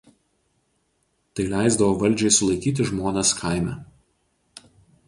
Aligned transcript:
Tai 1.35 1.45
leisdavo 1.51 1.93
valdžiai 2.01 2.33
sulaikyti 2.39 2.87
žmones 2.89 3.37
kaime. 3.43 3.79